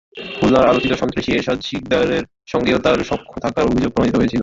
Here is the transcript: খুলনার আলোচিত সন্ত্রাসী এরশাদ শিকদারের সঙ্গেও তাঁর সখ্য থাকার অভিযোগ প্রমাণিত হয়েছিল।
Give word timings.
খুলনার 0.35 0.69
আলোচিত 0.71 0.91
সন্ত্রাসী 0.93 1.29
এরশাদ 1.31 1.59
শিকদারের 1.61 2.23
সঙ্গেও 2.47 2.83
তাঁর 2.85 3.07
সখ্য 3.09 3.33
থাকার 3.43 3.67
অভিযোগ 3.67 3.89
প্রমাণিত 3.91 4.15
হয়েছিল। 4.17 4.39